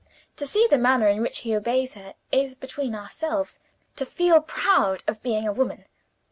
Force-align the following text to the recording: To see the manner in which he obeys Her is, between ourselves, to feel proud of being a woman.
To 0.37 0.47
see 0.47 0.65
the 0.67 0.79
manner 0.79 1.07
in 1.09 1.21
which 1.21 1.41
he 1.41 1.55
obeys 1.55 1.93
Her 1.93 2.15
is, 2.31 2.55
between 2.55 2.95
ourselves, 2.95 3.59
to 3.97 4.03
feel 4.03 4.41
proud 4.41 5.03
of 5.07 5.21
being 5.21 5.47
a 5.47 5.53
woman. 5.53 5.85